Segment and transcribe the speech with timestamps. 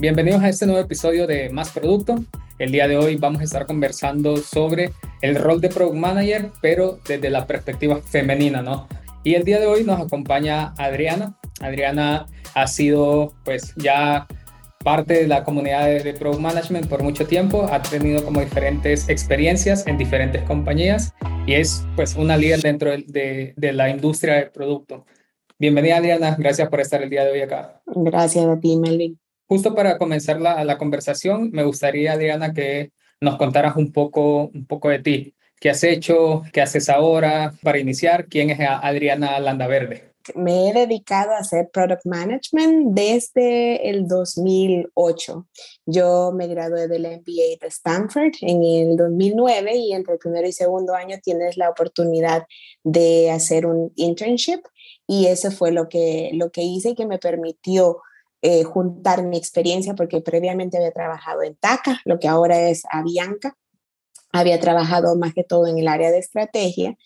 [0.00, 2.16] Bienvenidos a este nuevo episodio de Más Producto.
[2.58, 6.98] El día de hoy vamos a estar conversando sobre el rol de Product Manager, pero
[7.06, 8.88] desde la perspectiva femenina, ¿no?
[9.24, 11.36] Y el día de hoy nos acompaña Adriana.
[11.60, 14.26] Adriana ha sido pues ya
[14.82, 19.86] parte de la comunidad de, Product Management por mucho tiempo, ha tenido como diferentes experiencias
[19.86, 21.12] en diferentes compañías
[21.46, 25.04] y es pues una líder dentro de, la industria del producto.
[25.60, 27.82] Bienvenida Adriana, gracias por estar el día de hoy acá.
[27.84, 29.20] Gracias a ti, Melvin.
[29.46, 34.64] Justo para comenzar la, la, conversación, me gustaría, Adriana, que nos contaras un poco, un
[34.64, 35.34] poco de ti.
[35.60, 36.44] ¿Qué has hecho?
[36.54, 37.52] ¿Qué haces ahora?
[37.62, 40.14] Para iniciar, ¿quién es Adriana Landaverde?
[40.34, 45.46] Me he dedicado a hacer product management desde el 2008.
[45.84, 50.52] Yo me gradué del MBA de Stanford en el 2009 y entre el primero y
[50.52, 52.46] segundo año tienes la oportunidad
[52.82, 54.60] de hacer un internship
[55.10, 58.00] y eso fue lo que, lo que hice y que me permitió
[58.42, 63.56] eh, juntar mi experiencia porque previamente había trabajado en TACA, lo que ahora es Avianca.
[64.32, 66.96] Había trabajado más que todo en el área de estrategia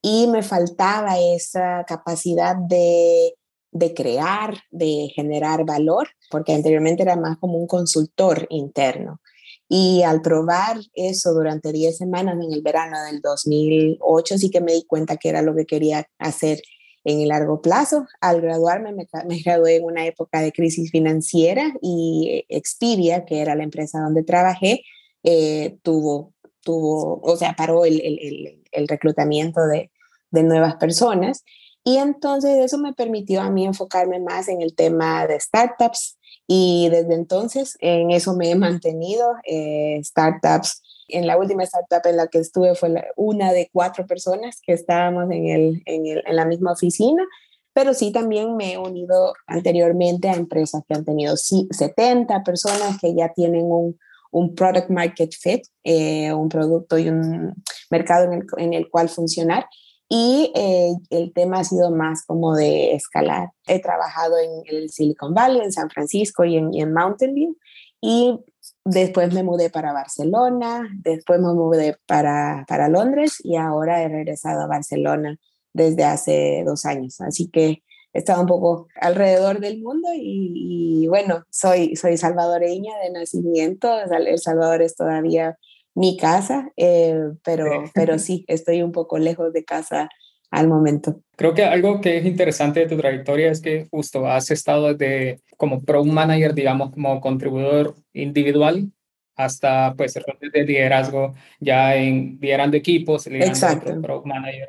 [0.00, 3.34] y me faltaba esa capacidad de,
[3.72, 9.20] de crear, de generar valor, porque anteriormente era más como un consultor interno.
[9.68, 14.72] Y al probar eso durante 10 semanas en el verano del 2008, sí que me
[14.72, 16.62] di cuenta que era lo que quería hacer
[17.04, 18.06] en el largo plazo.
[18.20, 19.06] Al graduarme, me,
[19.44, 24.82] gradué en una época de crisis financiera y Expedia, que era la empresa donde trabajé,
[25.22, 29.90] eh, tuvo, tuvo, o sea, paró el reclutamiento de,
[30.30, 31.44] de, nuevas personas.
[31.82, 36.18] Y entonces eso me permitió a mí enfocarme más en el tema de startups
[36.52, 39.34] y desde entonces en eso me he mantenido.
[39.44, 40.82] Eh, startups
[41.12, 45.24] en la última startup en la que estuve fue una de cuatro personas que estábamos
[45.30, 47.24] en, el, en, el, en, la misma oficina,
[47.72, 53.14] pero sí también me he unido anteriormente a empresas que han tenido 70 personas que
[53.14, 53.98] ya tienen un,
[54.30, 57.54] un product market fit, eh, un producto y un
[57.90, 59.66] mercado en el, en el cual funcionar.
[60.08, 63.50] Y eh, el tema ha sido más como de escalar.
[63.66, 67.56] He trabajado en el Silicon Valley, en San Francisco y en, y en Mountain View.
[68.00, 68.40] Y
[68.84, 74.62] Después me mudé para Barcelona, después me mudé para, para Londres y ahora he regresado
[74.62, 75.36] a Barcelona
[75.72, 77.20] desde hace dos años.
[77.20, 77.82] Así que
[78.12, 83.88] he estado un poco alrededor del mundo y, bueno, soy, soy salvadoreña de nacimiento.
[84.00, 85.58] El Salvador es todavía
[85.94, 90.08] mi casa, eh, pero, pero sí, estoy un poco lejos de casa
[90.50, 91.20] al momento.
[91.36, 95.40] Creo que algo que es interesante de tu trayectoria es que justo has estado desde
[95.60, 98.90] como pro manager, digamos, como contribuidor individual,
[99.36, 104.00] hasta pues roles de liderazgo ya en liderando equipos, liderando Exacto.
[104.00, 104.68] product manager.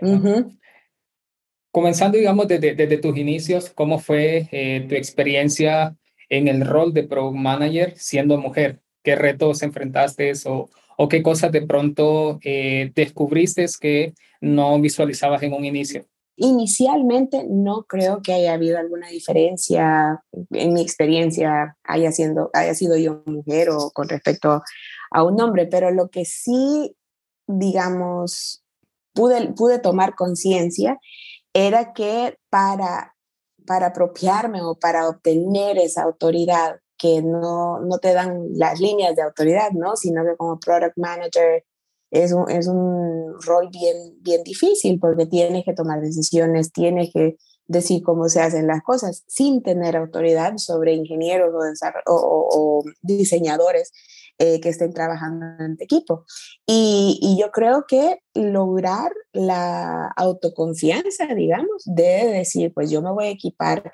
[1.71, 5.95] Comenzando, digamos, desde, desde, tus inicios, ¿cómo fue eh, tu experiencia
[6.27, 8.81] en el rol de product manager siendo mujer?
[9.01, 15.53] ¿Qué retos enfrentaste o, o qué cosas de pronto eh, descubriste que no visualizabas en
[15.53, 16.10] un inicio?
[16.43, 22.97] Inicialmente no creo que haya habido alguna diferencia en mi experiencia, haya, siendo, haya sido
[22.97, 24.63] yo mujer o con respecto
[25.11, 26.97] a un hombre, pero lo que sí,
[27.45, 28.63] digamos,
[29.13, 30.99] pude, pude tomar conciencia
[31.53, 33.15] era que para,
[33.67, 39.21] para apropiarme o para obtener esa autoridad que no, no te dan las líneas de
[39.21, 39.95] autoridad, ¿no?
[39.95, 41.63] Sino que como product manager
[42.11, 47.37] es un, es un rol bien, bien difícil porque tienes que tomar decisiones, tienes que
[47.67, 51.53] decir cómo se hacen las cosas sin tener autoridad sobre ingenieros
[52.05, 53.93] o, diseñadores
[54.37, 56.25] eh, que estén trabajando en tu equipo.
[56.65, 63.27] Y, y, yo creo que lograr la autoconfianza, digamos, de decir, pues yo me voy
[63.27, 63.91] a equipar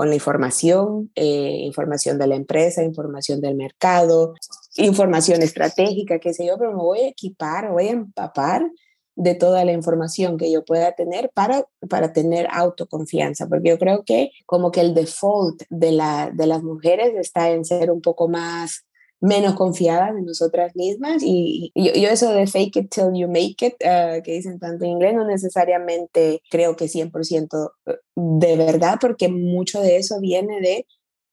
[0.00, 4.34] con la información, eh, información de la empresa, información del mercado,
[4.80, 8.70] información estratégica, qué sé yo, pero me voy a equipar, voy a empapar
[9.16, 14.02] de toda la información que yo pueda tener para, para tener autoconfianza, porque yo creo
[14.04, 18.28] que como que el default de, la, de las mujeres está en ser un poco
[18.28, 18.86] más
[19.20, 23.74] menos confiadas en nosotras mismas y, yo, eso de fake it till you make it,
[23.84, 29.28] uh, que dicen tanto en inglés, no necesariamente creo que 100% uh, de verdad, porque
[29.28, 30.86] mucho de eso viene de,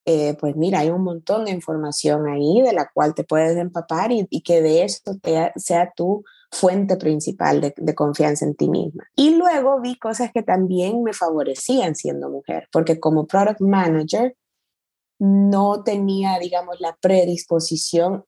[0.09, 4.09] eh, pues mira, hay un montón de información ahí de la cual te puedes empapar
[4.13, 5.01] y, que de eso
[5.57, 9.03] sea tu fuente principal de, confianza en ti misma.
[9.17, 14.37] Y luego vi cosas que también me favorecían siendo mujer, porque como product manager,
[15.19, 18.23] no tenía, digamos, la predisposición.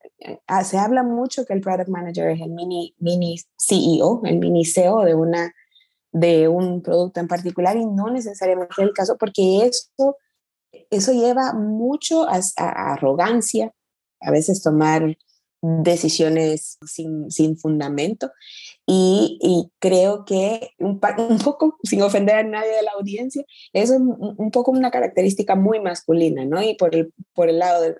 [0.47, 4.65] Ah, se habla mucho que el product manager es el mini, mini CEO, el mini
[4.65, 5.53] CEO de una,
[6.11, 10.17] de un producto en particular y no necesariamente es el caso porque eso,
[10.89, 13.73] eso lleva mucho a, a arrogancia,
[14.21, 15.17] a veces tomar
[15.61, 18.31] decisiones sin, sin fundamento
[18.85, 23.43] y, creo que un, poco, sin ofender a nadie de la audiencia,
[23.73, 26.61] eso es un, poco una característica muy masculina, ¿no?
[26.61, 27.95] Y por el, por el lado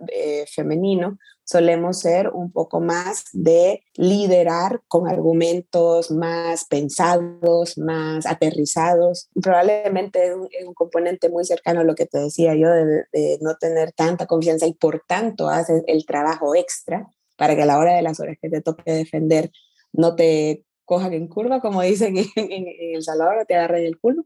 [0.52, 1.18] femenino
[1.50, 9.30] solemos ser un poco más de liderar con argumentos más pensados, más aterrizados.
[9.42, 13.56] Probablemente es un, componente muy cercano a lo que te decía yo, de, de no
[13.56, 17.96] tener tanta confianza y por tanto haces el trabajo extra para que a la hora
[17.96, 19.52] de las horas que te toque defender
[19.92, 24.24] no te cojan en curva, como dicen en, El Salvador, te agarren el culo.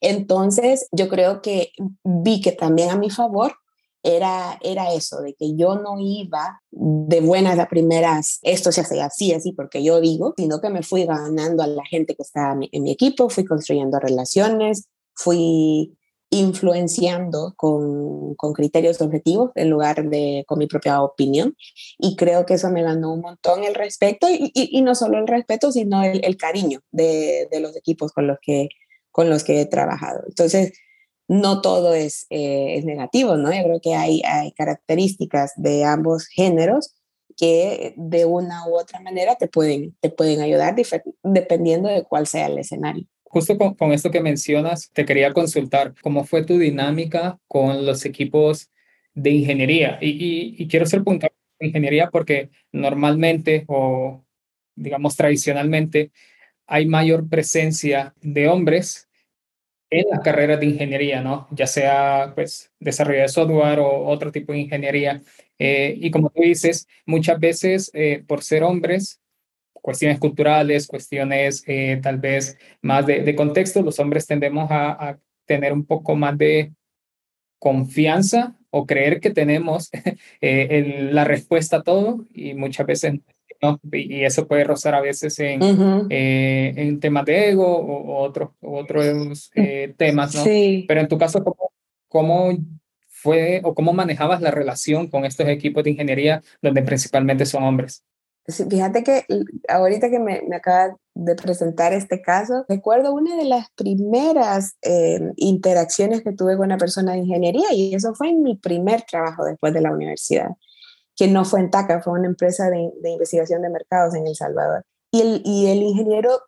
[0.00, 1.72] Entonces, yo creo que
[2.04, 3.54] vi que también a mi favor
[4.02, 9.00] era, era eso, de que yo no iba de buenas a primeras, esto se hace
[9.00, 12.58] así, así, porque yo digo, sino que me fui ganando a la gente que estaba
[12.60, 15.98] en mi equipo, fui construyendo relaciones, fui
[16.30, 21.56] influenciando con, con, criterios objetivos en lugar de con mi propia opinión.
[21.98, 25.72] Y creo que eso me ganó un montón el respeto y, no solo el respeto,
[25.72, 28.68] sino el, el cariño de, de, los equipos con los, que,
[29.10, 30.22] con los que he trabajado.
[30.28, 30.72] Entonces,
[31.28, 33.52] no todo es, eh, es negativo, ¿no?
[33.52, 36.94] Yo creo que hay, hay características de ambos géneros
[37.36, 40.74] que de una u otra manera te pueden, te pueden ayudar
[41.22, 43.06] dependiendo de cuál sea el escenario.
[43.22, 48.70] Justo con, esto que mencionas, te quería consultar cómo fue tu dinámica con los equipos
[49.14, 49.98] de ingeniería.
[50.00, 54.24] Y, quiero ser puntual de ingeniería porque normalmente o
[54.74, 56.10] digamos tradicionalmente
[56.66, 59.07] hay mayor presencia de hombres
[59.90, 61.48] en las carreras de ingeniería, ¿no?
[61.50, 65.22] Ya sea pues desarrollo de software o otro tipo de ingeniería.
[65.58, 69.20] Eh, y como tú dices, muchas veces eh, por ser hombres
[69.88, 75.86] cuestiones culturales, cuestiones eh, tal vez más de, contexto, los hombres tendemos a, tener un
[75.86, 76.74] poco más de
[77.58, 79.88] confianza o creer que tenemos
[80.42, 83.14] eh, la respuesta a todo y muchas veces
[83.60, 85.60] no, y eso puede rozar a veces en,
[86.10, 89.50] eh, en temas de ego o, otros, otros
[89.96, 90.44] temas, ¿no?
[90.44, 90.84] Sí.
[90.86, 91.72] Pero en tu caso, ¿cómo,
[92.08, 92.56] ¿cómo
[93.08, 98.04] fue o cómo manejabas la relación con estos equipos de ingeniería donde principalmente son hombres?
[98.46, 99.24] Fíjate que
[99.68, 105.20] ahorita que me, me acaba de presentar este caso, recuerdo una de las primeras eh,
[105.36, 109.44] interacciones que tuve con una persona de ingeniería y eso fue en mi primer trabajo
[109.44, 110.48] después de la universidad,
[111.18, 114.84] que no fue en TACA, fue una empresa de, investigación de mercados en El Salvador.
[115.10, 116.42] Y el, y el ingeniero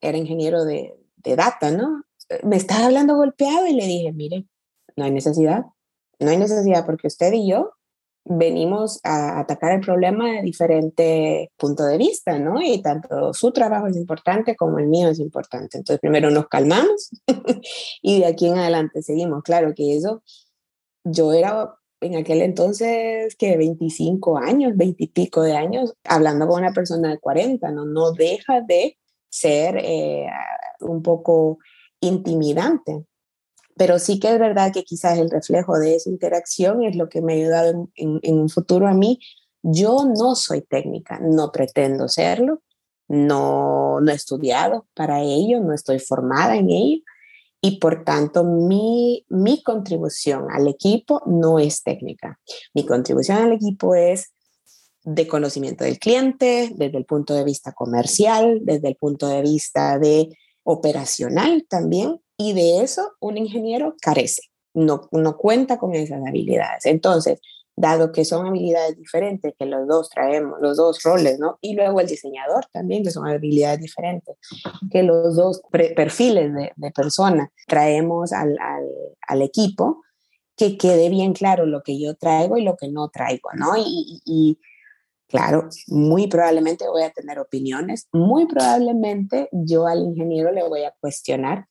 [0.00, 2.02] era ingeniero de, de data, ¿no?
[2.42, 4.46] Me estaba hablando golpeado y le dije, mire,
[4.96, 5.66] no hay necesidad,
[6.18, 7.74] no hay necesidad porque usted y yo
[8.24, 12.60] venimos a atacar el problema de diferente punto de vista, ¿no?
[12.62, 15.76] Y tanto su trabajo es importante como el mío es importante.
[15.76, 17.10] Entonces, primero nos calmamos
[18.02, 19.42] y de aquí en adelante seguimos.
[19.42, 20.22] Claro que eso,
[21.04, 26.60] yo era en aquel entonces que 25 años, 20 y pico de años, hablando con
[26.60, 27.84] una persona de 40, ¿no?
[27.84, 28.98] No deja de
[29.28, 30.26] ser eh,
[30.80, 31.58] un poco
[32.00, 33.06] intimidante
[33.76, 37.20] pero sí que es verdad que quizás el reflejo de esa interacción es lo que
[37.20, 39.20] me ha ayudado en, un futuro a mí.
[39.62, 42.62] Yo no soy técnica, no pretendo serlo,
[43.08, 47.02] no, no he estudiado para ello, no estoy formada en ello
[47.66, 52.38] y por tanto mi, mi contribución al equipo no es técnica.
[52.74, 54.32] Mi contribución al equipo es
[55.02, 59.98] de conocimiento del cliente, desde el punto de vista comercial, desde el punto de vista
[59.98, 60.28] de
[60.62, 66.86] operacional también, y de eso un ingeniero carece, no, no cuenta con esas habilidades.
[66.86, 67.40] Entonces,
[67.76, 71.58] dado que son habilidades diferentes, que los dos traemos, los dos roles, ¿no?
[71.60, 74.36] Y luego el diseñador también, que son habilidades diferentes,
[74.90, 78.56] que los dos perfiles de, persona traemos al,
[79.28, 80.02] al, equipo,
[80.56, 83.72] que quede bien claro lo que yo traigo y lo que no traigo, ¿no?
[83.76, 84.58] Y
[85.28, 90.94] claro, muy probablemente voy a tener opiniones, muy probablemente yo al ingeniero le voy a
[90.98, 91.66] cuestionar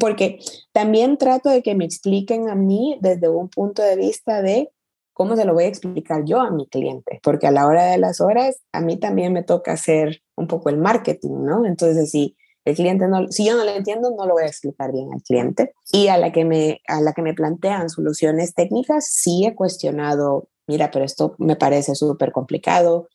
[0.00, 0.40] porque
[0.72, 4.70] también trato de que me expliquen a mí desde un punto de vista de
[5.16, 7.96] cómo se lo voy a explicar yo a mi cliente, porque a la hora de
[7.96, 11.64] las horas a mí también me toca hacer un poco el marketing, ¿no?
[11.64, 14.92] Entonces, si el cliente no, si yo no lo entiendo, no lo voy a explicar
[14.92, 15.72] bien al cliente.
[15.90, 20.50] Y a la que me, a la que me plantean soluciones técnicas, sí he cuestionado,
[20.66, 23.08] mira, pero esto me parece súper complicado,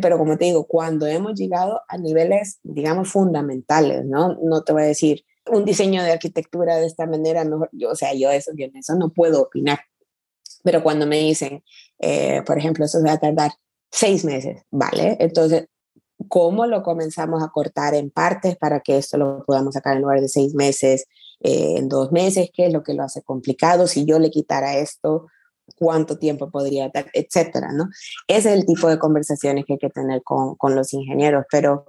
[0.00, 4.34] pero, como te digo, cuando hemos llegado a niveles, digamos, fundamentales, ¿no?
[4.42, 7.94] No te voy a decir, un diseño de arquitectura de esta manera, no, yo, o
[7.94, 9.78] sea, yo eso, yo eso no puedo opinar.
[10.68, 11.64] Pero cuando me dicen,
[11.98, 13.52] eh, por ejemplo, eso va a tardar
[13.90, 15.16] seis meses, ¿vale?
[15.18, 15.64] Entonces,
[16.28, 20.20] cómo lo comenzamos a cortar en partes para que esto lo podamos sacar en lugar
[20.20, 21.06] de seis meses,
[21.40, 24.76] eh, en dos meses, qué es lo que lo hace complicado, si yo le quitara
[24.76, 25.28] esto,
[25.74, 27.88] cuánto tiempo podría dar, etcétera, ¿no?
[28.26, 31.86] Ese es el tipo de conversaciones que hay que tener con, con los ingenieros, pero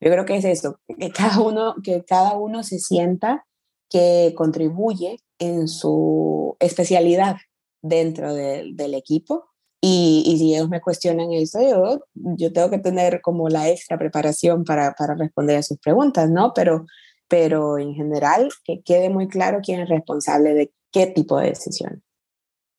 [0.00, 3.46] yo creo que es eso, que cada uno, que cada uno se sienta
[3.88, 7.36] que contribuye en su especialidad
[7.82, 9.46] dentro del equipo.
[9.80, 14.64] Y, si ellos me cuestionan eso, yo, yo tengo que tener como la extra preparación
[14.64, 16.52] para, para responder a sus preguntas, ¿no?
[16.52, 16.84] Pero,
[17.28, 22.02] pero en general, que quede muy claro quién es responsable de qué tipo de decisión.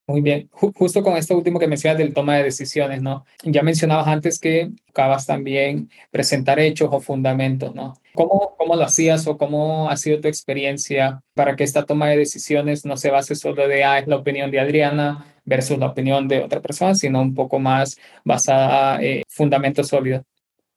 [0.10, 3.26] Muy bien, justo con esto último que mencionas del toma de decisiones, ¿no?
[3.44, 7.94] Ya mencionabas antes que buscabas también presentar hechos o fundamentos, ¿no?
[8.16, 12.18] ¿Cómo, ¿Cómo lo hacías o cómo ha sido tu experiencia para que esta toma de
[12.18, 16.28] decisiones no se base solo de, ah, es la opinión de Adriana versus la opinión
[16.28, 20.24] de otra persona, sino un poco más basada en fundamentos sólidos?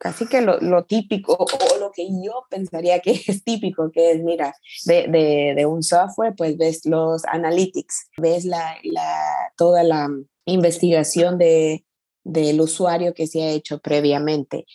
[0.03, 1.47] casi que lo, típico
[1.92, 6.56] que yo pensaría que es típico, que es, mira, de, de, de un software, pues
[6.56, 10.08] ves los analytics, ves la, la, toda la
[10.44, 11.84] investigación de,
[12.25, 14.66] del usuario que se ha hecho previamente.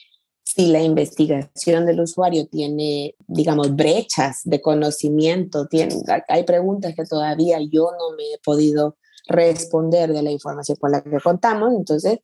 [0.43, 5.95] Si la investigación del usuario tiene, digamos, brechas de conocimiento, tiene,
[6.29, 8.97] hay preguntas que todavía yo no me he podido
[9.27, 12.19] responder de la información con la que contamos, entonces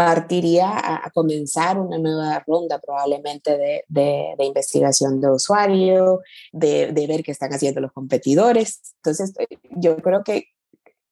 [0.00, 0.70] partiría
[1.04, 6.20] a, comenzar una nueva ronda probablemente de, de, investigación de usuario,
[6.52, 8.94] de, de, ver qué están haciendo los competidores.
[8.96, 10.46] Entonces, eh, yo creo que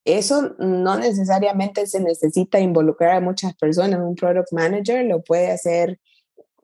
[0.07, 4.01] eso no necesariamente se necesita involucrar a muchas personas.
[4.01, 6.01] Un product manager lo puede hacer,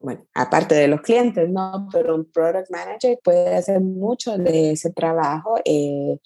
[0.01, 1.91] bueno, aparte de los clientes, ¿no?
[1.93, 5.57] Pero un product manager puede hacer mucho de ese trabajo.
[5.67, 6.19] Eh,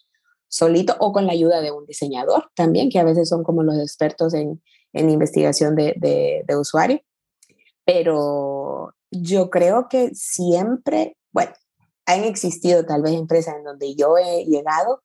[0.47, 3.77] solito o con la ayuda de un diseñador también, que a veces son como los
[3.81, 5.95] expertos en, en investigación de,
[6.47, 7.01] de, usuario.
[7.85, 11.53] Pero yo creo que siempre, bueno,
[12.07, 15.03] han existido tal vez empresas en donde yo he llegado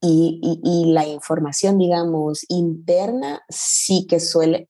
[0.00, 4.68] y, y, la información, digamos, interna sí que suele,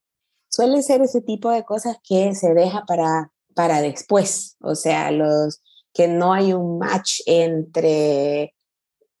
[0.49, 4.55] suele ser ese tipo de cosas que se deja para, para después.
[4.61, 5.61] O sea, los
[5.93, 8.53] que no hay un match entre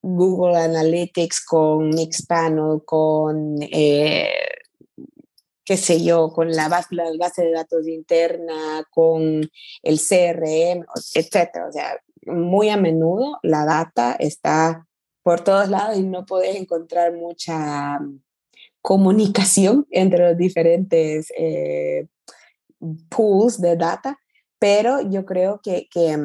[0.01, 4.29] Google Analytics con Mixpanel, con eh,
[5.67, 9.41] qué sé yo, con la base, de datos interna, con
[9.83, 11.67] el CRM, etcétera.
[11.67, 14.87] O sea, muy a menudo la data está
[15.23, 17.99] por todos lados y no puedes encontrar mucha
[18.81, 22.07] comunicación entre los diferentes eh,
[23.09, 24.17] pools de data,
[24.59, 26.17] pero yo creo que, que,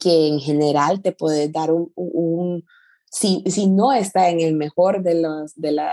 [0.00, 2.64] que en general te puedes dar un,
[3.10, 5.92] si, si, no está en el mejor de, los, de las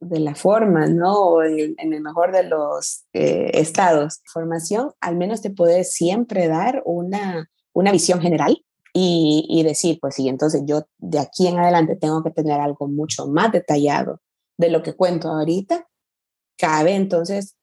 [0.00, 1.42] de la forma, ¿no?
[1.42, 4.20] En el, mejor de los eh, estados.
[4.26, 8.62] Formación al menos te puede siempre dar una, una visión general
[8.92, 12.88] y, y, decir, pues sí, entonces yo de aquí en adelante tengo que tener algo
[12.88, 14.20] mucho más detallado
[14.56, 15.86] de lo que cuento ahorita.
[16.56, 17.56] Cabe entonces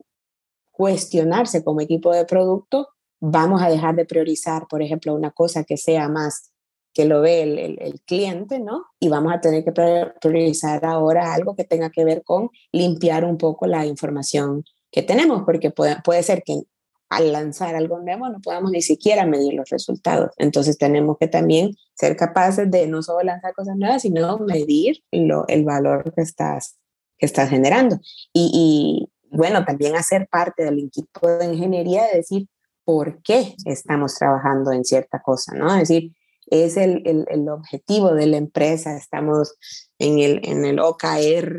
[0.72, 5.76] cuestionarse como equipo de producto, vamos a dejar de priorizar, por ejemplo, una cosa que
[5.76, 6.52] sea más
[6.98, 8.88] que lo ve el, el, cliente, ¿no?
[9.00, 9.72] Y vamos a tener que
[10.20, 15.44] priorizar ahora algo que tenga que ver con limpiar un poco la información que tenemos,
[15.44, 16.64] porque puede, puede ser que
[17.10, 20.32] al lanzar algo nuevo no podamos ni siquiera medir los resultados.
[20.38, 25.48] Entonces tenemos que también ser capaces de no solo lanzar cosas nuevas, sino medir lo,
[25.50, 26.80] el valor que estás,
[27.20, 28.00] que estás generando.
[28.34, 32.48] Y, y bueno, también hacer parte del equipo de ingeniería de decir
[32.84, 35.72] por qué estamos trabajando en cierta cosa, ¿no?
[35.76, 36.14] Es decir,
[36.50, 38.96] es el, el, el, objetivo de la empresa.
[38.96, 39.56] Estamos
[40.00, 41.58] en el, en el OKR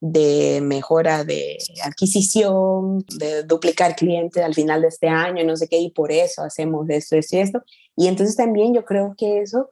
[0.00, 5.78] de mejora de adquisición, de duplicar clientes al final de este año, no sé qué,
[5.78, 7.62] y por eso hacemos esto, esto y esto.
[7.96, 9.70] Y entonces también yo creo que eso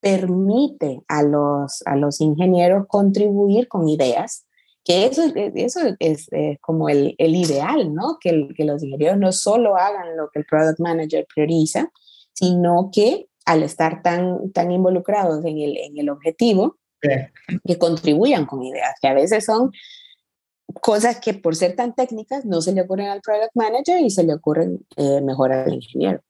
[0.00, 4.46] permite a los, a los ingenieros contribuir con ideas
[4.84, 6.28] que eso, eso es,
[6.60, 8.18] como el, el, ideal, ¿no?
[8.20, 11.90] Que, que los ingenieros no solo hagan lo que el product manager prioriza,
[12.32, 16.76] sino que al estar tan, tan involucrados en el, en el objetivo,
[17.64, 19.70] que contribuyan con ideas, que a veces son
[20.80, 24.24] cosas que por ser tan técnicas no se le ocurren al product manager y se
[24.24, 26.20] le ocurren eh, mejor al ingeniero.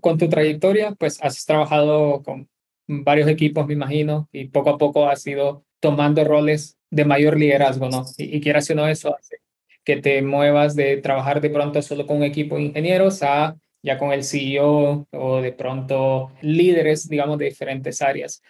[0.00, 2.48] Con, tu trayectoria, pues has trabajado con
[2.86, 7.88] varios equipos, me imagino, y poco a poco has ido tomando roles de mayor liderazgo,
[7.88, 8.04] ¿no?
[8.18, 9.36] Y, y quieras o no, eso hace
[9.84, 13.98] que te muevas de trabajar de pronto solo con un equipo de ingenieros a ya
[13.98, 18.42] con el CEO o de pronto líderes, digamos, de diferentes áreas.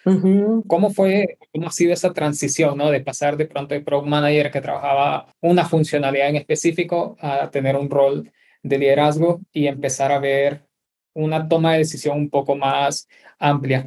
[0.67, 2.91] ¿Cómo fue, cómo ha sido esa transición, ¿no?
[2.91, 7.75] De pasar de pronto de Product Manager que trabajaba una funcionalidad en específico a tener
[7.75, 8.31] un rol
[8.63, 10.65] de liderazgo y empezar a ver
[11.13, 13.07] una toma de decisión un poco más
[13.39, 13.85] amplia.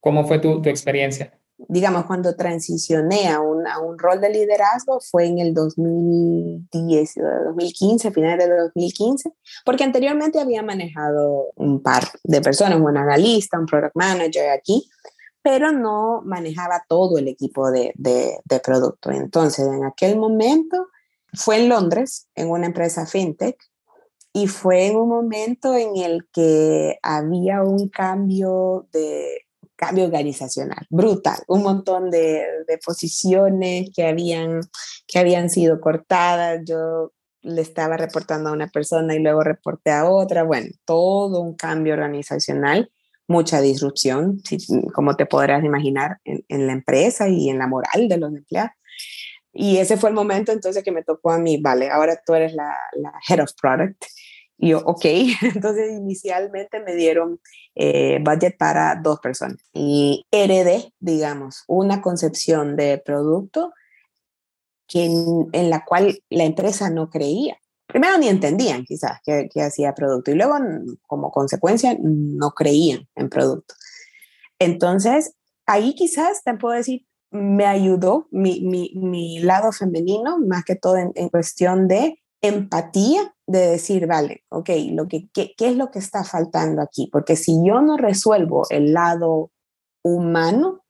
[0.00, 1.39] ¿Cómo fue tu, tu experiencia?
[1.68, 7.14] Digamos, cuando transicioné a un, a un, rol de liderazgo fue en el 2010,
[7.46, 9.32] 2015, finales de 2015,
[9.64, 14.88] porque anteriormente había manejado un par de personas, un analista, un product manager aquí,
[15.42, 19.10] pero no manejaba todo el equipo de, de producto.
[19.10, 20.88] Entonces, en aquel momento
[21.32, 23.56] fue en Londres, en una empresa fintech,
[24.32, 29.46] y fue en un momento en el que había un cambio de
[29.80, 34.60] cambio organizacional brutal, un montón de, de, posiciones que habían,
[35.06, 40.08] que habían sido cortadas, yo le estaba reportando a una persona y luego reporté a
[40.08, 42.90] otra, bueno, todo un cambio organizacional
[43.30, 44.42] mucha disrupción,
[44.92, 48.72] como te podrás imaginar, en, la empresa y en la moral de los empleados.
[49.52, 52.54] Y ese fue el momento entonces que me tocó a mí, vale, ahora tú eres
[52.54, 52.76] la
[53.28, 54.04] head of product.
[54.62, 55.04] Y yo, ok,
[55.54, 57.40] entonces inicialmente me dieron
[57.74, 63.72] eh, budget para dos personas y heredé, digamos, una concepción de producto
[64.86, 67.56] que en, en, la cual la empresa no creía
[67.90, 70.54] primero ni entendían quizás que, que, hacía producto y luego
[71.06, 73.74] como consecuencia no creían en producto.
[74.58, 75.34] Entonces,
[75.66, 80.96] ahí quizás te puedo decir, me ayudó mi, mi, mi lado femenino, más que todo
[80.96, 85.90] en, en, cuestión de empatía, de decir, vale, ok, lo que, ¿qué, ¿qué es lo
[85.90, 87.08] que está faltando aquí?
[87.10, 89.50] Porque si yo no resuelvo el lado
[90.02, 90.84] humano,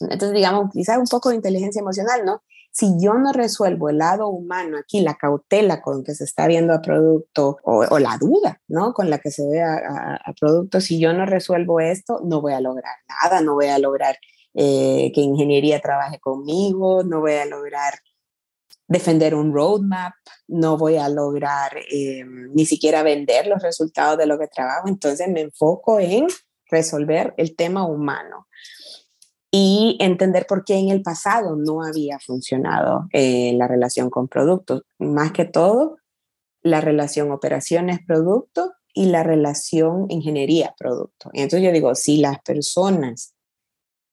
[0.00, 2.42] entonces digamos, quizás un poco de inteligencia emocional, ¿no?
[2.74, 6.74] si yo no resuelvo el lado humano aquí, la cautela con que se está viendo
[6.74, 8.92] a producto o, la duda, ¿no?
[8.92, 12.40] Con la que se ve a, a, a, producto, si yo no resuelvo esto, no
[12.40, 14.16] voy a lograr nada, no voy a lograr
[14.54, 17.94] eh, que ingeniería trabaje conmigo, no voy a lograr
[18.86, 20.14] defender un roadmap,
[20.48, 25.28] no voy a lograr eh, ni siquiera vender los resultados de lo que trabajo, entonces
[25.28, 26.26] me enfoco en
[26.70, 28.46] resolver el tema humano
[29.50, 34.82] y entender por qué en el pasado no había funcionado eh, la relación con productos.
[34.98, 35.98] Más que todo,
[36.60, 41.30] la relación operaciones-producto y la relación ingeniería-producto.
[41.34, 43.34] Entonces yo digo, si las personas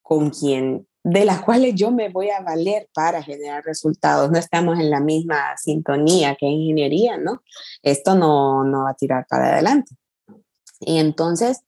[0.00, 4.78] con quien, de las cuales yo me voy a valer para generar resultados, no estamos
[4.78, 7.42] en la misma sintonía que ingeniería, ¿no?
[7.82, 9.96] Esto no, no va a tirar para adelante.
[10.80, 11.62] Y entonces,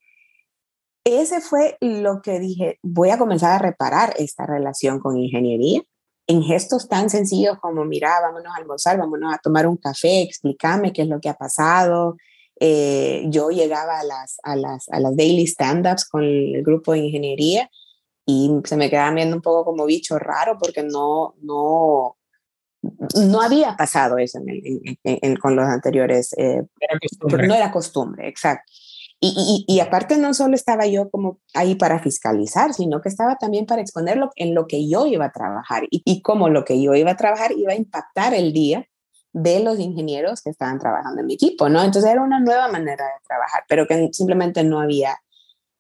[1.05, 5.83] ese fue lo que dije, voy a comenzar a reparar esta relación con ingeniería
[6.27, 10.92] en gestos tan sencillos como, mira, vámonos a almorzar, vámonos a tomar un café, explícame
[10.92, 12.16] qué es lo que ha pasado.
[12.61, 17.01] Eh, yo llegaba a las, a las, a las daily stand-ups con el grupo de
[17.01, 17.68] ingeniería
[18.27, 22.17] y se me quedaba viendo un poco como bicho raro porque no, no,
[23.27, 26.33] no había pasado eso en el, en, en, con los anteriores.
[26.37, 28.73] Eh, era no era costumbre, exacto.
[29.21, 33.37] Y, y, y, aparte no solo estaba yo como ahí para fiscalizar, sino que estaba
[33.37, 36.83] también para exponerlo en lo que yo iba a trabajar y, y cómo lo que
[36.83, 38.87] yo iba a trabajar iba a impactar el día
[39.33, 41.83] de los ingenieros que estaban trabajando en mi equipo, ¿no?
[41.83, 45.19] Entonces era una nueva manera de trabajar, pero que simplemente no había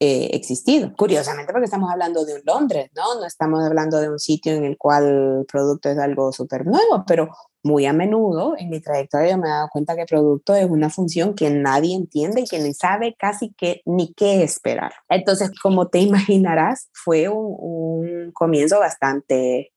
[0.00, 0.92] eh, existido.
[0.96, 3.14] Curiosamente, porque estamos hablando de un Londres, ¿no?
[3.20, 7.04] No estamos hablando de un sitio en el cual el producto es algo súper nuevo,
[7.06, 7.30] pero
[7.62, 11.34] muy a menudo en mi trayectoria me he dado cuenta que producto es una función
[11.34, 14.92] que nadie entiende y que ni sabe casi que ni qué esperar.
[15.08, 19.72] Entonces, como te imaginarás, fue un, un comienzo bastante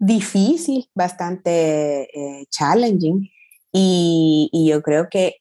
[0.00, 3.30] difícil, bastante eh, challenging.
[3.72, 5.36] Y, y, yo creo que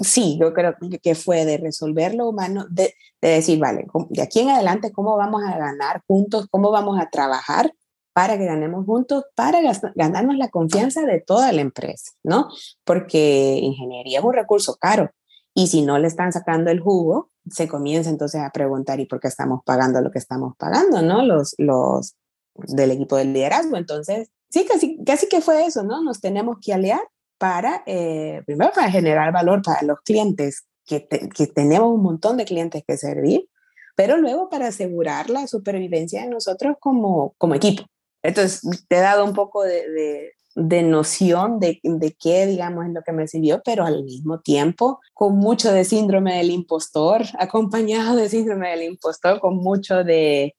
[0.00, 4.40] sí, yo creo que fue de resolver lo humano, de, de decir, vale, de aquí
[4.40, 6.46] en adelante, ¿cómo vamos a ganar juntos?
[6.50, 7.72] ¿Cómo vamos a trabajar
[8.12, 9.60] para que ganemos juntos, para
[9.94, 12.48] ganarnos la confianza de toda la empresa, ¿no?
[12.84, 15.10] Porque ingeniería es un recurso caro
[15.54, 19.20] y si no le están sacando el jugo, se comienza entonces a preguntar, ¿y por
[19.20, 21.24] qué estamos pagando lo que estamos pagando, ¿no?
[21.24, 22.14] Los, los
[22.54, 23.76] del equipo del liderazgo.
[23.76, 26.02] Entonces, sí, casi, casi que fue eso, ¿no?
[26.02, 27.02] Nos tenemos que aliar
[27.38, 32.36] para, eh, primero, para generar valor para los clientes, que, te, que tenemos un montón
[32.36, 33.48] de clientes que servir,
[33.96, 37.84] pero luego para asegurar la supervivencia de nosotros como, como equipo.
[38.22, 42.92] Entonces, te he dado un poco de, de, de noción de, de, qué, digamos, es
[42.92, 48.16] lo que me sirvió, pero al mismo tiempo con mucho de síndrome del impostor, acompañado
[48.16, 50.54] de síndrome del impostor, con mucho de,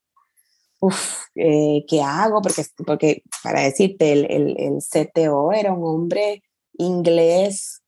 [0.79, 2.41] uff, eh, ¿qué hago?
[2.41, 6.43] Porque, porque para decirte, el, el, el CTO era un hombre
[6.77, 7.81] inglés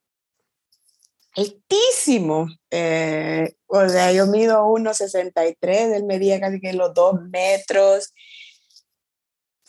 [1.36, 2.47] altísimo.
[2.71, 8.13] Eh, o sea, yo mido 1,63, él medía casi que los dos metros,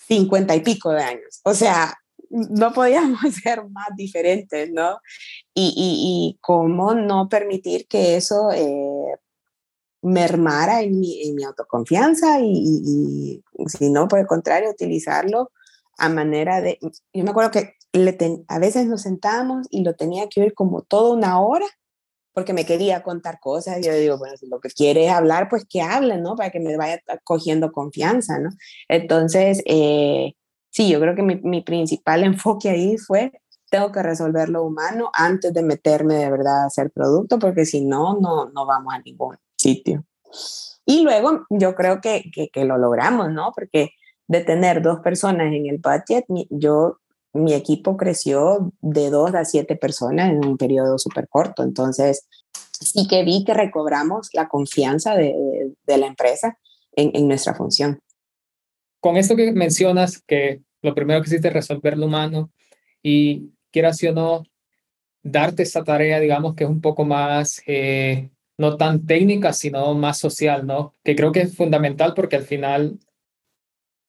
[0.08, 1.40] 50 y pico de años.
[1.44, 1.94] O sea,
[2.30, 4.98] no podíamos ser más diferentes, ¿no?
[5.54, 9.16] Y, y, cómo no permitir que eso eh,
[10.02, 15.50] mermara en mi, en mi autoconfianza y, y, si no, por el contrario, utilizarlo
[15.98, 16.78] a manera de...
[17.12, 20.82] Yo me acuerdo que le a veces nos sentábamos y lo tenía que oír como
[20.82, 21.66] toda una hora
[22.38, 23.84] porque me quería contar cosas.
[23.84, 26.36] Yo digo, bueno, si lo que quiere es hablar, pues que hable, ¿no?
[26.36, 28.50] Para que me vaya cogiendo confianza, ¿no?
[28.86, 30.34] Entonces, eh,
[30.70, 33.32] sí, yo creo que mi, principal enfoque ahí fue,
[33.72, 37.84] tengo que resolver lo humano antes de meterme de verdad a hacer producto, porque si
[37.84, 40.04] no, no, no vamos a ningún sitio.
[40.86, 43.50] Y luego yo creo que, que, que lo logramos, ¿no?
[43.52, 43.90] Porque
[44.28, 46.98] de tener dos personas en el budget, yo
[47.32, 51.62] mi equipo creció de dos a siete personas en un periodo súper corto.
[51.62, 52.26] Entonces,
[52.80, 56.58] sí que vi que recobramos la confianza de, de la empresa
[56.92, 58.00] en, en, nuestra función.
[59.00, 62.50] Con esto que mencionas, que lo primero que hiciste es resolver lo humano
[63.02, 64.42] y quieras o no,
[65.22, 70.18] darte esta tarea, digamos, que es un poco más, eh, no tan técnica, sino más
[70.18, 70.94] social, ¿no?
[71.04, 72.98] Que creo que es fundamental porque al final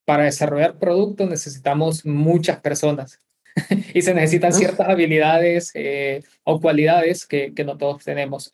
[0.10, 3.22] para desarrollar productos necesitamos muchas personas
[3.94, 8.52] y se necesitan ciertas habilidades eh, o cualidades que, que no todos tenemos.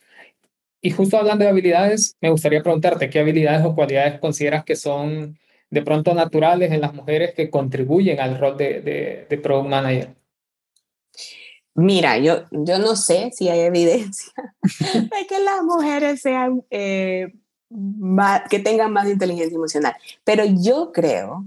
[0.81, 5.39] Y justo hablando de habilidades, me gustaría preguntarte qué habilidades o cualidades consideras que son
[5.69, 10.09] de pronto naturales en las mujeres que contribuyen al rol de, de, de Product Manager.
[11.73, 14.33] Mira, yo, yo no sé si hay evidencia
[14.81, 17.31] de que las mujeres sean eh,
[18.49, 19.95] que tengan más inteligencia emocional.
[20.23, 21.45] Pero yo creo,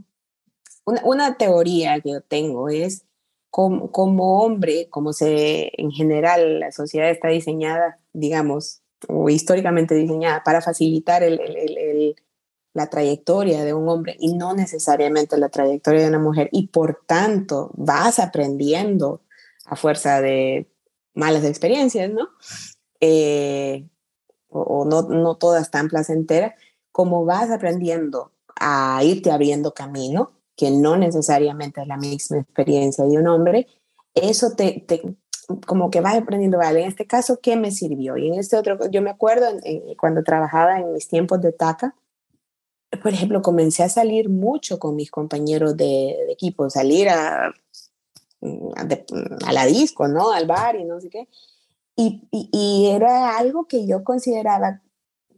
[0.85, 3.04] una, una teoría que yo tengo es
[3.50, 10.42] como, como, hombre, como se en general la sociedad está diseñada, digamos, o históricamente diseñada
[10.42, 12.16] para facilitar el,
[12.74, 16.48] la trayectoria de un hombre y no necesariamente la trayectoria de una mujer.
[16.52, 19.22] Y por tanto vas aprendiendo
[19.64, 20.68] a fuerza de
[21.14, 22.28] malas experiencias, ¿no?
[23.00, 23.87] Eh,
[24.62, 26.54] o, no, no todas tan placenteras,
[26.92, 33.18] como vas aprendiendo a irte abriendo camino, que no necesariamente es la misma experiencia de
[33.18, 33.68] un hombre,
[34.14, 35.02] eso te, te
[35.66, 38.16] como que vas aprendiendo, vale, en este caso, ¿qué me sirvió?
[38.16, 39.46] Y en este otro, yo me acuerdo
[39.98, 41.94] cuando trabajaba en mis tiempos de TACA,
[43.02, 49.52] por ejemplo, comencé a salir mucho con mis compañeros de, de equipo, salir a, a,
[49.52, 50.32] la disco, ¿no?
[50.32, 51.28] Al bar y no sé qué.
[52.00, 54.82] Y, era algo que yo consideraba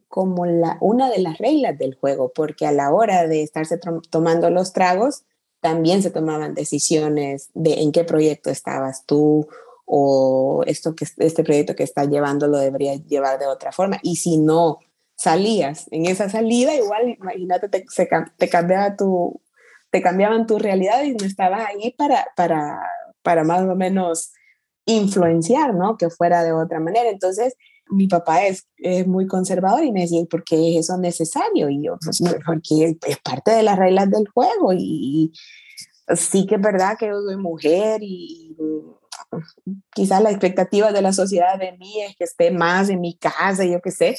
[0.09, 4.51] como la, una de las reglas del juego, porque a la hora de estarse tomando
[4.51, 5.25] los tragos,
[5.61, 9.49] también se tomaban decisiones de en qué proyecto estabas tú
[9.87, 13.99] o esto que, este proyecto que estás llevando lo debería llevar de otra forma.
[14.03, 14.81] Y si no
[15.17, 17.87] salías en esa salida, igual imagínate, te,
[18.37, 19.41] te, cambiaba tu,
[19.91, 22.83] te cambiaban tu realidad y no estabas ahí para, para,
[23.23, 24.33] para más o menos
[24.91, 25.97] influenciar, ¿no?
[25.97, 27.11] Que fuera de otra manera.
[27.11, 27.55] Entonces,
[27.91, 31.69] mi papá es, es muy conservador y me decía, ¿por qué es eso necesario?
[31.69, 35.33] Y yo, pues, porque es parte de las reglas del juego y,
[36.15, 38.57] sí que es verdad que yo soy mujer y
[39.95, 43.65] quizás la expectativa de la sociedad de mí es que esté más en mi casa,
[43.65, 44.17] yo qué sé,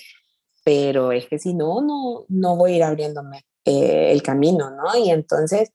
[0.63, 4.97] pero es que si no, no, no voy a ir abriéndome eh, el camino, ¿no?
[4.97, 5.71] Y entonces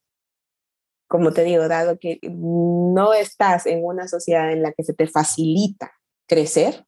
[1.08, 5.06] como te digo, dado que no estás en una sociedad en la que se te
[5.06, 5.92] facilita
[6.26, 6.84] crecer,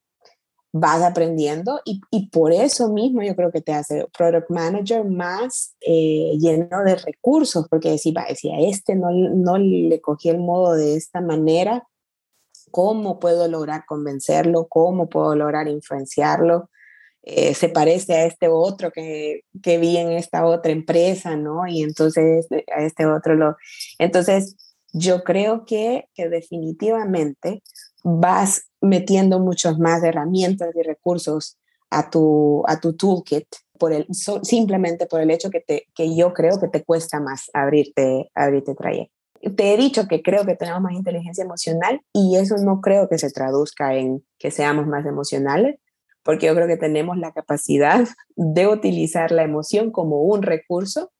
[0.72, 6.36] vas aprendiendo y, por eso mismo yo creo que te hace product manager más eh,
[6.38, 10.96] lleno de recursos, porque si, si a este no, no le cogí el modo de
[10.96, 11.88] esta manera,
[12.70, 14.66] ¿cómo puedo lograr convencerlo?
[14.68, 16.70] ¿Cómo puedo lograr influenciarlo?
[17.30, 21.66] Eh, se parece a este otro que, que, vi en esta otra empresa, ¿no?
[21.66, 23.54] Y entonces eh, a este otro lo...
[23.98, 24.56] Entonces,
[24.94, 27.62] yo creo que, que definitivamente
[28.02, 31.58] vas metiendo muchas más herramientas y recursos
[31.90, 33.46] a tu, a tu toolkit
[33.78, 34.06] por el,
[34.42, 38.74] simplemente por el hecho que, te, que yo creo que te cuesta más abrirte, abrirte
[38.74, 39.12] trayecto.
[39.54, 43.18] Te he dicho que creo que tenemos más inteligencia emocional y eso no creo que
[43.18, 45.78] se traduzca en que seamos más emocionales,
[46.22, 51.12] porque yo creo que tenemos la capacidad de utilizar la emoción como un recurso,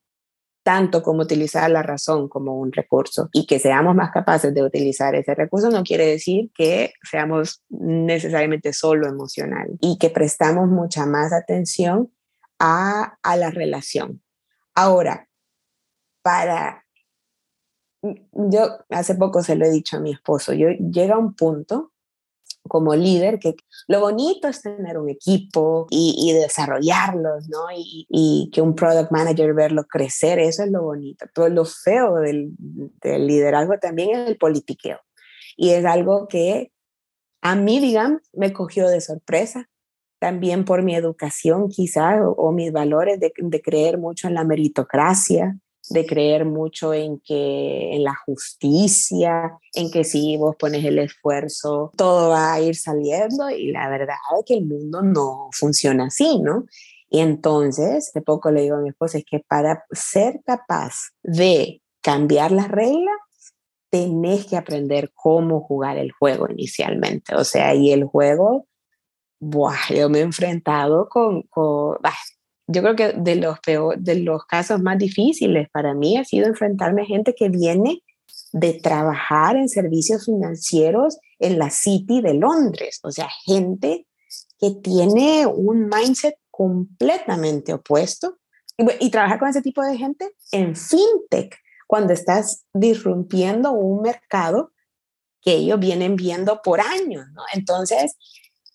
[0.63, 3.29] tanto como utilizar la razón como un recurso.
[3.33, 8.73] Y que seamos más capaces de utilizar ese recurso no quiere decir que seamos necesariamente
[8.73, 12.11] solo emocional y que prestamos mucha más atención
[12.59, 14.21] a, a la relación.
[14.75, 15.27] Ahora,
[16.21, 16.85] para
[18.01, 21.88] yo hace poco se lo he dicho a mi esposo, yo llega un punto
[22.69, 23.55] como líder, que
[23.89, 27.65] lo bonito es tener un equipo y, desarrollarlos, ¿no?
[27.75, 31.25] Y, que un product manager verlo crecer, eso es lo bonito.
[31.33, 34.99] Todo lo feo del, del liderazgo también es el politiqueo.
[35.57, 36.71] Y es algo que
[37.41, 39.69] a mí, digamos, me cogió de sorpresa,
[40.19, 45.57] también por mi educación quizás o, mis valores de, de, creer mucho en la meritocracia,
[45.89, 51.91] de creer mucho en que en la justicia, en que si vos pones el esfuerzo,
[51.97, 56.39] todo va a ir saliendo y la verdad es que el mundo no funciona así,
[56.39, 56.65] ¿no?
[57.09, 61.81] Y entonces, de poco le digo a mi esposa, es que para ser capaz de
[62.01, 63.15] cambiar las reglas,
[63.89, 67.35] tenés que aprender cómo jugar el juego inicialmente.
[67.35, 68.67] O sea, y el juego,
[69.39, 71.97] buah, yo me he enfrentado con, con
[72.71, 76.45] yo creo que de los, peor, de los casos más difíciles para mí ha sido
[76.45, 78.03] enfrentarme a gente que viene
[78.51, 84.05] de trabajar en servicios financieros en la City de Londres, o sea, gente
[84.59, 88.37] que tiene un mindset completamente opuesto
[88.77, 91.55] y, y trabajar con ese tipo de gente en fintech,
[91.87, 94.73] cuando estás disrumpiendo un mercado
[95.41, 97.41] que ellos vienen viendo por años, ¿no?
[97.53, 98.15] Entonces,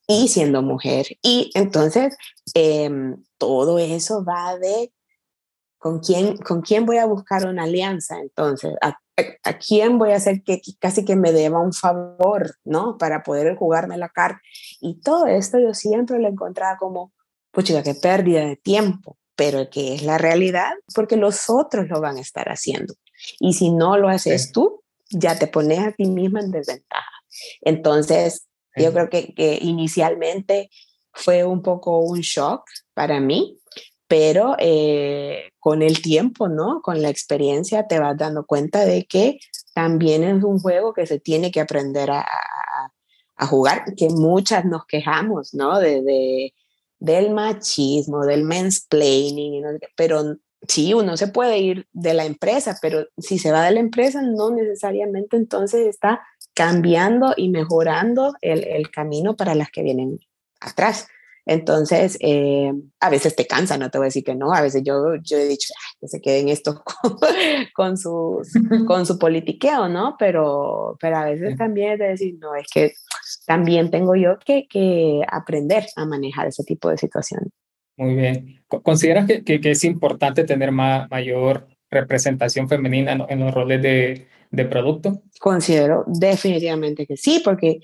[0.07, 1.07] y siendo mujer.
[1.23, 2.17] Y entonces,
[2.55, 4.93] em, todo eso va de
[5.79, 8.99] con quién, con quién voy a buscar una alianza, entonces, a,
[9.43, 12.97] a, quién voy a hacer que casi que me deba un favor, ¿no?
[12.97, 14.40] Para poder jugarme la carta.
[14.81, 17.12] Y todo esto yo siempre lo encontraba como,
[17.51, 22.17] pucha, qué pérdida de tiempo, pero que es la realidad, porque los otros lo van
[22.17, 22.95] a estar haciendo.
[23.38, 27.12] Y si no lo haces tú, ya te pones a ti misma en desventaja.
[27.61, 30.71] Entonces, yo creo que, que inicialmente
[31.13, 33.59] fue un poco un shock para mí,
[34.09, 36.81] pero eh, con el tiempo, ¿no?
[36.83, 39.39] Con la experiencia te vas dando cuenta de que
[39.75, 42.27] también es un juego que se tiene que aprender a,
[43.37, 45.79] a jugar, que muchas nos quejamos, ¿no?
[45.79, 46.55] De, de
[46.99, 49.63] del machismo, del mansplaining,
[49.95, 53.81] pero sí, uno se puede ir de la empresa, pero si se va de la
[53.81, 60.21] empresa, no necesariamente entonces está cambiando y mejorando el, el camino para las que vienen
[60.61, 61.09] atrás.
[61.47, 64.83] Entonces, eh, a veces te cansa, no te voy a decir que no, a veces
[64.83, 66.81] yo, yo he dicho, que se queden estos
[67.75, 67.97] con, con,
[68.87, 70.17] con su politiqueo, ¿no?
[70.19, 72.93] Pero, pero a veces también es de decir, no, es que
[73.47, 77.51] también tengo yo que, que aprender a manejar ese tipo de situaciones.
[77.97, 78.64] Muy bien.
[78.67, 85.23] ¿Consideras que, que, es importante tener mayor representación femenina en, los roles de, de, producto?
[85.40, 87.81] Considero definitivamente que sí, porque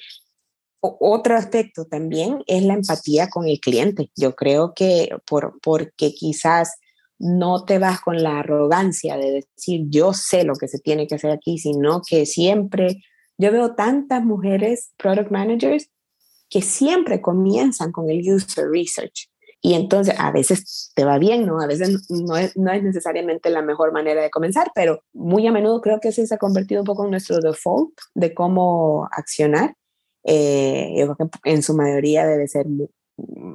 [0.80, 4.10] otro aspecto también es la empatía con el cliente.
[4.16, 6.72] Yo creo que por, porque quizás
[7.18, 11.16] no te vas con la arrogancia de decir yo sé lo que se tiene que
[11.16, 13.02] hacer aquí, sino que siempre,
[13.36, 15.90] yo veo tantas mujeres product managers
[16.48, 19.29] que siempre comienzan con el user research.
[19.62, 21.60] Y entonces a veces te va bien, ¿no?
[21.60, 25.52] A veces no es, no es necesariamente la mejor manera de comenzar, pero muy a
[25.52, 29.74] menudo creo que ese se ha convertido un poco en nuestro default de cómo accionar.
[30.24, 32.66] Eh, yo creo que en su mayoría debe ser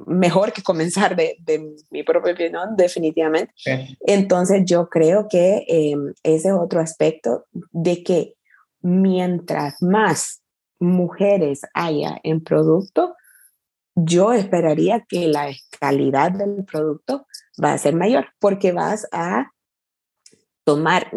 [0.06, 3.52] mejor que comenzar de, de, mi propia opinión, definitivamente.
[4.00, 8.34] Entonces yo creo que eh, ese es otro aspecto de que
[8.80, 10.42] mientras más
[10.78, 13.14] mujeres haya en producto,
[13.96, 17.26] yo esperaría que la calidad del producto
[17.62, 19.50] va a ser mayor porque vas a
[20.64, 21.10] tomar,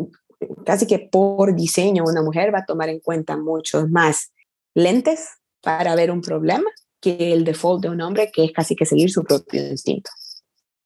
[0.65, 4.31] casi que por diseño, una mujer va a tomar en cuenta muchos más
[4.73, 5.29] lentes
[5.61, 6.69] para ver un problema
[7.01, 10.09] que el default de un hombre, que es casi que seguir su propio instinto.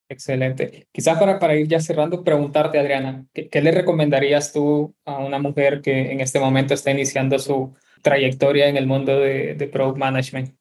[0.08, 0.88] Excelente.
[0.92, 5.38] Quizás para, para ir ya cerrando, preguntarte, Adriana, ¿qué, ¿qué, le recomendarías tú a una
[5.38, 9.98] mujer que en este momento está iniciando su trayectoria en el mundo de, de product
[9.98, 10.54] management?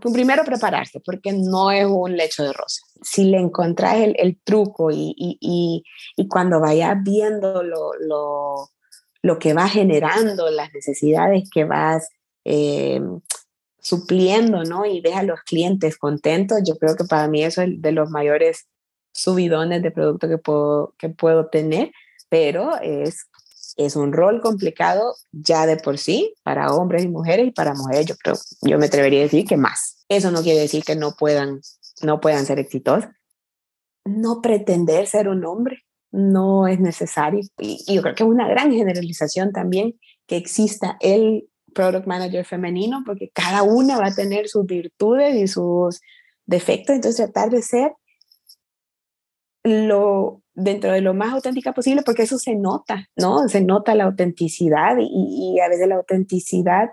[0.00, 2.82] Primero prepararse, porque no es un lecho de rosa.
[3.02, 5.84] Si le encontrás el, el truco y, y,
[6.16, 8.70] y, cuando vayas viendo lo, lo,
[9.22, 12.08] lo, que va generando, las necesidades que vas
[12.44, 13.00] eh,
[13.80, 14.86] supliendo, ¿no?
[14.86, 18.08] Y ves a los clientes contentos, yo creo que para mí eso es de los
[18.10, 18.68] mayores
[19.12, 21.92] subidones de producto que puedo, que puedo tener,
[22.30, 23.26] pero es
[23.76, 28.06] es un rol complicado ya de por sí para hombres y mujeres y para mujeres
[28.06, 30.04] yo creo, yo me atrevería a decir que más.
[30.08, 31.60] Eso no quiere decir que no puedan,
[32.02, 33.10] no puedan ser exitosos.
[34.04, 37.40] No pretender ser un hombre no es necesario.
[37.58, 43.02] Y, yo creo que es una gran generalización también que exista el product manager femenino,
[43.04, 46.00] porque cada una va a tener sus virtudes y sus
[46.44, 47.92] defectos, entonces tratar de ser
[49.64, 53.48] lo dentro de lo más auténtica posible, porque eso se nota, ¿no?
[53.48, 56.90] Se nota la autenticidad y, a veces la autenticidad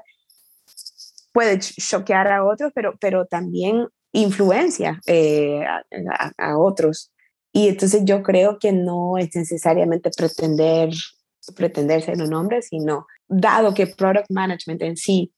[1.33, 5.63] puede choquear a otros, pero, pero también influencia eh,
[6.37, 7.11] a, otros.
[7.51, 10.91] Y entonces yo creo que no es necesariamente pretender,
[11.55, 15.33] pretender ser un hombre, sino dado que product management en sí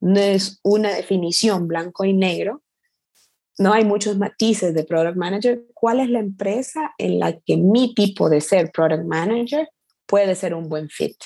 [0.00, 2.62] no es una definición blanco y negro,
[3.58, 5.62] no hay muchos matices de product manager.
[5.74, 9.68] ¿Cuál es la empresa en la que mi tipo de ser product manager
[10.06, 11.16] puede ser un buen fit?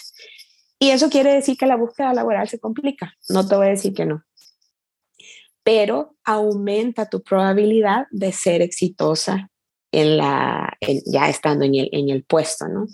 [0.78, 3.14] Y eso quiere decir que la búsqueda laboral se complica.
[3.28, 4.22] No te voy a decir que no.
[5.64, 9.50] Pero aumenta tu probabilidad de ser exitosa
[9.90, 12.86] en la, ya estando en el, en el puesto, ¿no?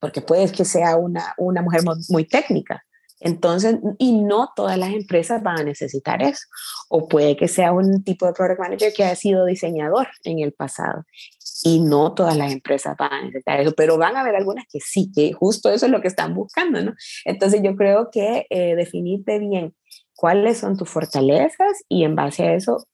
[0.00, 2.85] Porque puede que sea una, una mujer muy técnica,
[3.20, 6.42] entonces, y no todas las empresas van a necesitar eso.
[6.88, 10.52] O puede que sea un tipo de product manager que haya sido diseñador en el
[10.52, 11.04] pasado.
[11.62, 14.80] Y no todas las empresas van a necesitar eso, pero van a haber algunas que
[14.80, 16.94] sí, que justo eso es lo que están buscando, ¿no?
[17.24, 19.74] Entonces yo creo que eh, definirte bien
[20.14, 22.86] cuáles son tus fortalezas y en base a eso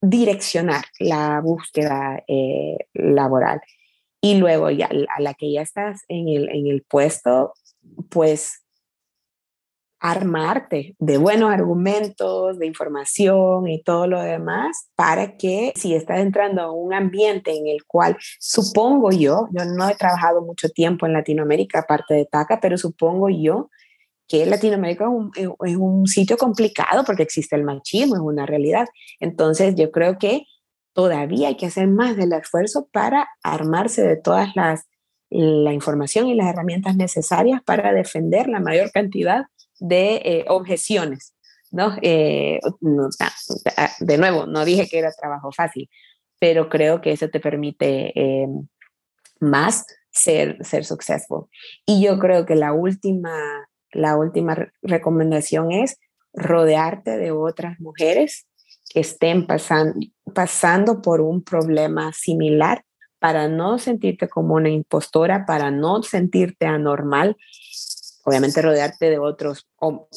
[0.00, 3.60] direccionar la búsqueda eh, laboral.
[4.22, 7.52] Y luego ya a la que ya estás en el, en el puesto,
[8.10, 8.62] pues
[10.00, 16.62] armarte de buenos argumentos, de información y todo lo demás para que si estás entrando
[16.62, 21.12] a un ambiente en el cual supongo yo, yo no he trabajado mucho tiempo en
[21.12, 23.68] Latinoamérica aparte de TACA, pero supongo yo
[24.26, 25.06] que Latinoamérica
[25.64, 28.86] es un, sitio complicado porque existe el machismo, es una realidad.
[29.18, 30.44] Entonces yo creo que
[30.94, 34.86] todavía hay que hacer más del esfuerzo para armarse de todas las
[35.32, 39.44] la información y las herramientas necesarias para defender la mayor cantidad
[39.80, 41.34] de eh, objeciones,
[41.70, 41.96] ¿no?
[42.02, 42.60] Eh,
[44.00, 45.88] de nuevo, no dije que era trabajo fácil,
[46.38, 48.46] pero creo que eso te permite eh,
[49.40, 51.46] más ser, ser successful.
[51.86, 53.32] Y yo creo que la última,
[53.92, 55.98] la última recomendación es
[56.32, 58.46] rodearte de otras mujeres
[58.90, 59.98] que estén pasando,
[60.34, 62.84] pasando por un problema similar
[63.18, 67.36] para no sentirte como una impostora, para no sentirte anormal
[68.30, 69.68] obviamente rodearte de otros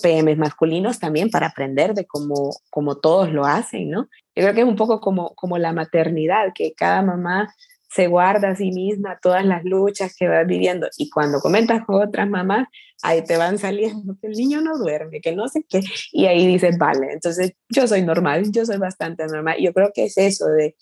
[0.02, 4.04] PMs masculinos también para aprender de cómo, cómo todos lo hacen, ¿no?
[4.36, 7.54] Yo creo que es un poco como, como la maternidad, que cada mamá
[7.89, 12.02] se guarda a sí misma todas las luchas que va viviendo y cuando comentas con
[12.02, 12.67] otras mamás,
[13.04, 16.47] ahí te van saliendo que el niño no duerme, que no sé qué, y ahí
[16.47, 19.58] dices, vale, entonces yo soy normal, yo soy bastante normal.
[19.60, 20.76] Yo creo que es eso de,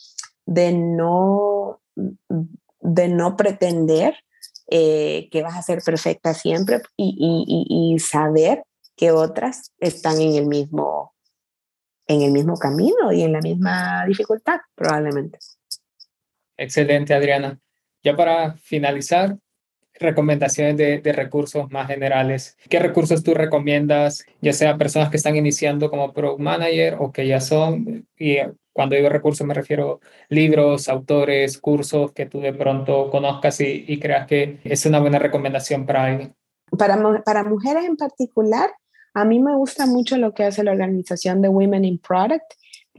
[0.46, 1.82] de, no,
[2.80, 4.16] de no pretender
[4.68, 8.64] eh, que vas a ser perfecta siempre y, saber
[8.96, 11.14] que otras están en el mismo
[12.08, 15.40] en el mismo camino y en la misma dificultad probablemente.
[16.58, 17.60] Excelente, Adriana.
[18.04, 19.38] Ya para finalizar,
[20.02, 22.58] recomendaciones de, de, recursos más generales.
[22.70, 27.28] ¿Qué recursos tú recomiendas, ya sea personas que están iniciando como Product Manager o que
[27.28, 28.38] ya son, y
[28.74, 34.28] cuando digo recursos me refiero libros, autores, cursos que tú de pronto conozcas y, creas
[34.28, 36.36] que es una buena recomendación para alguien.
[36.78, 38.72] Para, para mujeres en particular,
[39.14, 42.46] a mí me gusta mucho lo que hace la organización de Women in Product.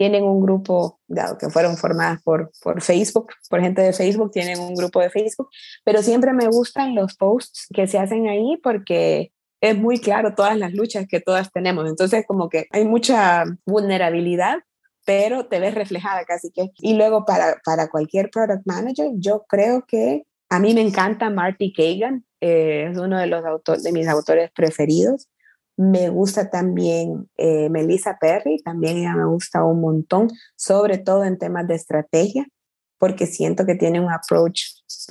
[0.02, 4.58] Tienen un grupo, dado que fueron formadas por, por Facebook, por gente de Facebook, tienen
[4.58, 5.48] un grupo de Facebook,
[5.84, 10.58] pero siempre me gustan los posts que se hacen ahí porque es muy claro todas
[10.58, 11.88] las luchas que todas tenemos.
[11.88, 14.58] Entonces, como que hay mucha vulnerabilidad
[15.04, 16.70] pero te ves reflejada casi que.
[16.78, 21.72] Y luego para, para cualquier product manager, yo creo que a mí me encanta Marty
[21.72, 25.28] Kagan, eh, es uno de, los autores, de mis autores preferidos.
[25.76, 31.38] Me gusta también eh, Melissa Perry, también ella me gusta un montón, sobre todo en
[31.38, 32.46] temas de estrategia,
[32.98, 34.62] porque siento que tiene un approach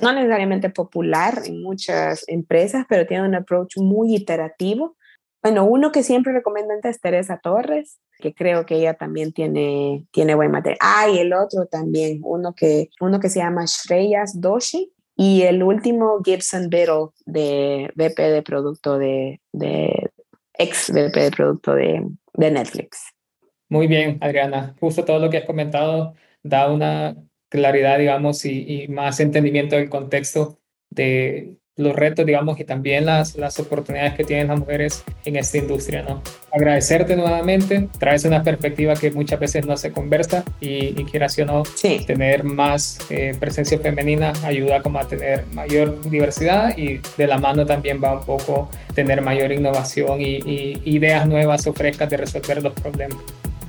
[0.01, 4.95] no necesariamente popular en muchas empresas, pero tiene un approach muy iterativo
[5.43, 10.35] bueno, uno que siempre recomiendo es Teresa Torres, que creo que ella también tiene, tiene
[10.35, 10.77] buen material.
[10.81, 15.61] Ah, y el otro también, uno que, uno que se llama Shreyas Doshi, y el
[15.63, 19.41] último Gibson Biddle de VP de producto de
[20.57, 22.05] ex VP de producto de,
[22.37, 23.13] Netflix.
[23.69, 24.75] Muy bien, Adriana.
[24.79, 27.15] Justo todo lo que has comentado da una
[27.49, 30.59] claridad, digamos, y más entendimiento del contexto
[30.89, 35.57] de los retos, digamos, y también las, las oportunidades que tienen las mujeres en esta
[35.57, 36.21] industria, ¿no?
[36.51, 41.45] Agradecerte nuevamente, traes una perspectiva que muchas veces no se conversa y, y quieras o
[41.45, 41.63] no,
[42.05, 47.65] tener más eh, presencia femenina ayuda como a tener mayor diversidad y de la mano
[47.65, 52.61] también va un poco tener mayor innovación y, y ideas nuevas o frescas de resolver
[52.61, 53.17] los problemas.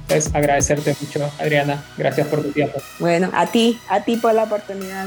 [0.02, 1.82] Entonces, agradecerte mucho, Adriana.
[1.96, 2.78] Gracias por tu tiempo.
[2.98, 5.06] Bueno, a ti, a ti por la oportunidad.